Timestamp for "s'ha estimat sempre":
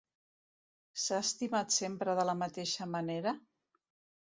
1.01-2.17